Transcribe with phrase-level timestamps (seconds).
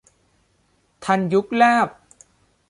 [1.03, 1.87] ทันยุคแลบ